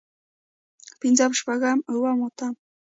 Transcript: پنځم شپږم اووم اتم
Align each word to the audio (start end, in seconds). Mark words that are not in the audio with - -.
پنځم 0.99 1.31
شپږم 1.39 1.79
اووم 1.91 2.19
اتم 2.27 2.53